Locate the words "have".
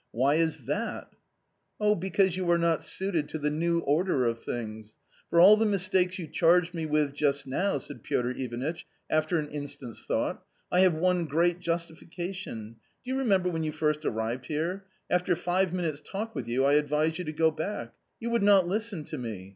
10.79-10.95